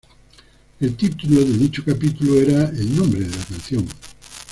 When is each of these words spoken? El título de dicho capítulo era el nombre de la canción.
El 0.79 0.97
título 0.97 1.41
de 1.41 1.55
dicho 1.55 1.83
capítulo 1.85 2.41
era 2.41 2.69
el 2.69 2.95
nombre 2.95 3.19
de 3.19 3.35
la 3.37 3.45
canción. 3.45 3.87